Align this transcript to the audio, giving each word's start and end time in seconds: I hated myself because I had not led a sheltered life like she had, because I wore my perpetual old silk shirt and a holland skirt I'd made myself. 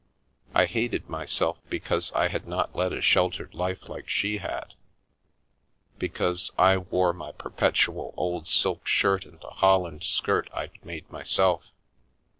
I 0.55 0.65
hated 0.65 1.07
myself 1.09 1.59
because 1.69 2.11
I 2.13 2.29
had 2.29 2.47
not 2.47 2.75
led 2.75 2.91
a 2.91 3.03
sheltered 3.03 3.53
life 3.53 3.87
like 3.87 4.09
she 4.09 4.39
had, 4.39 4.73
because 5.99 6.51
I 6.57 6.77
wore 6.77 7.13
my 7.13 7.33
perpetual 7.33 8.11
old 8.17 8.47
silk 8.47 8.87
shirt 8.87 9.25
and 9.27 9.39
a 9.43 9.51
holland 9.51 10.03
skirt 10.03 10.49
I'd 10.55 10.83
made 10.83 11.07
myself. 11.11 11.65